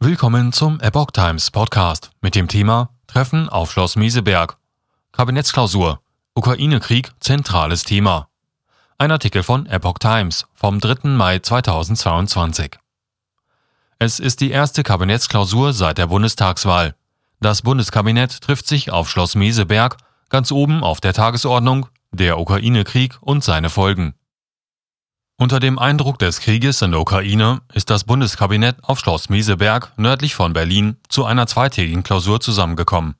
[0.00, 4.56] Willkommen zum Epoch Times Podcast mit dem Thema Treffen auf Schloss Meseberg.
[5.10, 6.00] Kabinettsklausur.
[6.34, 8.28] Ukraine-Krieg zentrales Thema.
[8.96, 11.08] Ein Artikel von Epoch Times vom 3.
[11.08, 12.76] Mai 2022.
[13.98, 16.94] Es ist die erste Kabinettsklausur seit der Bundestagswahl.
[17.40, 19.96] Das Bundeskabinett trifft sich auf Schloss Meseberg,
[20.28, 24.14] ganz oben auf der Tagesordnung, der Ukraine-Krieg und seine Folgen.
[25.40, 30.34] Unter dem Eindruck des Krieges in der Ukraine ist das Bundeskabinett auf Schloss Meseberg nördlich
[30.34, 33.14] von Berlin zu einer zweitägigen Klausur zusammengekommen.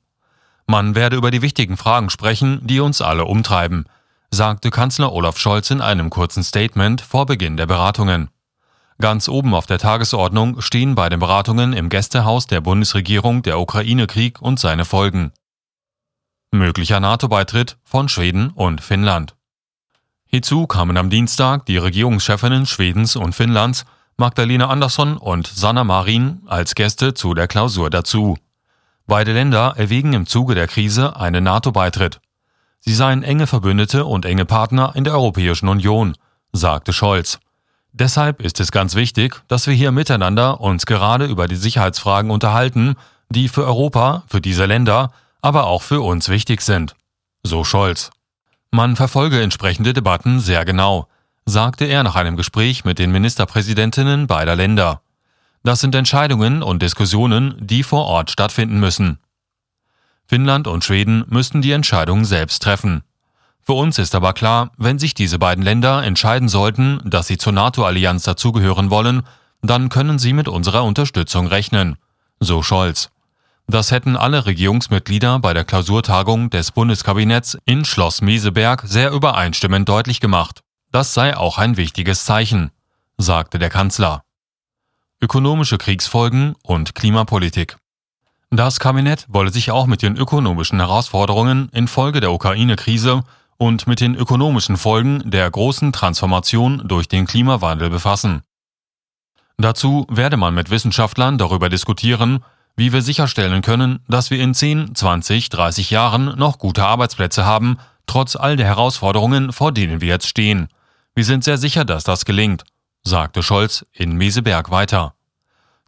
[0.67, 3.85] Man werde über die wichtigen Fragen sprechen, die uns alle umtreiben,
[4.31, 8.29] sagte Kanzler Olaf Scholz in einem kurzen Statement vor Beginn der Beratungen.
[8.99, 14.41] Ganz oben auf der Tagesordnung stehen bei den Beratungen im Gästehaus der Bundesregierung der Ukraine-Krieg
[14.41, 15.31] und seine Folgen.
[16.51, 19.38] Möglicher NATO-Beitritt von Schweden und Finnland.
[20.31, 26.75] Hierzu kamen am Dienstag die Regierungschefinnen Schwedens und Finnlands, Magdalena Andersson und Sanna Marin, als
[26.75, 28.37] Gäste zu der Klausur dazu.
[29.07, 32.19] Beide Länder erwägen im Zuge der Krise einen NATO-Beitritt.
[32.79, 36.13] Sie seien enge Verbündete und enge Partner in der Europäischen Union,
[36.51, 37.39] sagte Scholz.
[37.91, 42.97] Deshalb ist es ganz wichtig, dass wir hier miteinander uns gerade über die Sicherheitsfragen unterhalten,
[43.29, 46.95] die für Europa, für diese Länder, aber auch für uns wichtig sind.
[47.41, 48.11] So Scholz.
[48.71, 51.07] Man verfolge entsprechende Debatten sehr genau,
[51.45, 55.01] sagte er nach einem Gespräch mit den Ministerpräsidentinnen beider Länder.
[55.63, 59.19] Das sind Entscheidungen und Diskussionen, die vor Ort stattfinden müssen.
[60.27, 63.03] Finnland und Schweden müssten die Entscheidung selbst treffen.
[63.61, 67.53] Für uns ist aber klar, wenn sich diese beiden Länder entscheiden sollten, dass sie zur
[67.53, 69.23] NATO-Allianz dazugehören wollen,
[69.63, 71.97] dann können sie mit unserer Unterstützung rechnen.
[72.39, 73.09] So Scholz.
[73.69, 80.19] Das hätten alle Regierungsmitglieder bei der Klausurtagung des Bundeskabinetts in Schloss Meseberg sehr übereinstimmend deutlich
[80.19, 80.63] gemacht.
[80.91, 82.71] Das sei auch ein wichtiges Zeichen,
[83.19, 84.23] sagte der Kanzler.
[85.21, 87.77] Ökonomische Kriegsfolgen und Klimapolitik.
[88.49, 93.21] Das Kabinett wolle sich auch mit den ökonomischen Herausforderungen infolge der Ukraine-Krise
[93.57, 98.41] und mit den ökonomischen Folgen der großen Transformation durch den Klimawandel befassen.
[99.59, 102.43] Dazu werde man mit Wissenschaftlern darüber diskutieren,
[102.79, 107.77] wie wir sicherstellen können, dass wir in 10, 20, 30 Jahren noch gute Arbeitsplätze haben,
[108.07, 110.69] trotz all der Herausforderungen, vor denen wir jetzt stehen.
[111.13, 112.63] Wir sind sehr sicher, dass das gelingt,
[113.03, 115.13] sagte Scholz in Meseberg weiter.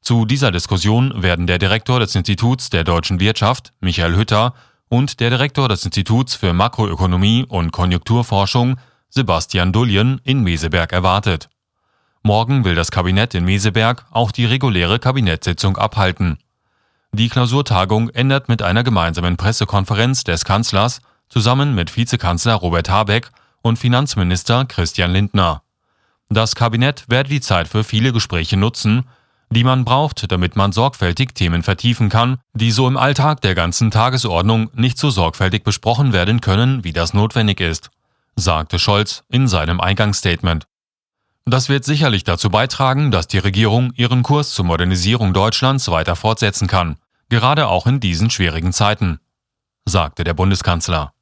[0.02, 4.54] Zu dieser Diskussion werden der Direktor des Instituts der deutschen Wirtschaft, Michael Hütter,
[4.90, 8.78] und der Direktor des Instituts für Makroökonomie und Konjunkturforschung,
[9.10, 11.48] Sebastian Dullien, in Meseberg erwartet.
[12.22, 16.38] Morgen will das Kabinett in Meseberg auch die reguläre Kabinettssitzung abhalten.
[17.14, 23.78] Die Klausurtagung endet mit einer gemeinsamen Pressekonferenz des Kanzlers zusammen mit Vizekanzler Robert Habeck und
[23.78, 25.62] Finanzminister Christian Lindner.
[26.30, 29.04] Das Kabinett werde die Zeit für viele Gespräche nutzen,
[29.50, 33.92] die man braucht, damit man sorgfältig Themen vertiefen kann, die so im Alltag der ganzen
[33.92, 37.92] Tagesordnung nicht so sorgfältig besprochen werden können, wie das notwendig ist,
[38.38, 40.66] sagte Scholz in seinem Eingangsstatement.
[41.46, 46.68] Das wird sicherlich dazu beitragen, dass die Regierung ihren Kurs zur Modernisierung Deutschlands weiter fortsetzen
[46.68, 46.98] kann,
[47.32, 49.20] gerade auch in diesen schwierigen Zeiten,
[49.86, 51.14] sagte der Bundeskanzler.